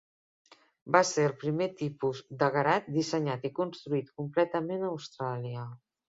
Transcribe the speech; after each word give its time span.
Va 0.95 1.01
ser 1.09 1.25
el 1.29 1.35
primer 1.43 1.67
tipus 1.81 2.21
de 2.39 2.47
Garatt 2.57 2.89
dissenyat 2.97 3.47
i 3.51 3.53
construït 3.61 4.11
completament 4.23 4.89
a 4.89 4.93
Austràlia. 4.97 5.71